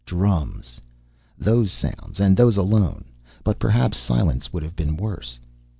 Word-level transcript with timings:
Drums. 0.03 0.81
Those 1.37 1.71
sounds, 1.71 2.19
and 2.19 2.35
those 2.35 2.57
alone. 2.57 3.05
But 3.43 3.59
perhaps 3.59 3.99
silence 3.99 4.51
would 4.51 4.63
have 4.63 4.75
been 4.75 4.97
worse. 4.97 5.39